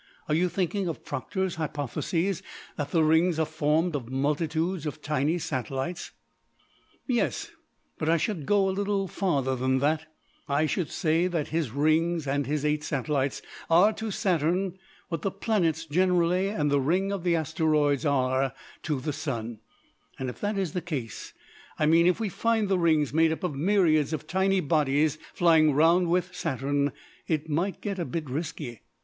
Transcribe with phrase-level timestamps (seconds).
[0.27, 2.41] Are you thinking of Proctor's hypothesis
[2.75, 6.09] that the rings are formed of multitudes of tiny satellites?"
[7.05, 7.51] "Yes,
[7.99, 10.07] but I should go a little farther than that,
[10.49, 14.79] I should say that his rings and his eight satellites are to Saturn
[15.09, 19.59] what the planets generally and the ring of the Asteroides are to the Sun,
[20.17, 21.31] and if that is the case
[21.77, 25.73] I mean if we find the rings made up of myriads of tiny bodies flying
[25.75, 26.91] round with Saturn
[27.27, 28.81] it might get a bit risky.